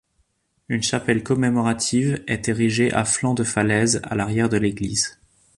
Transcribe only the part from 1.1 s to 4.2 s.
commémorative est érigée à flanc de falaise à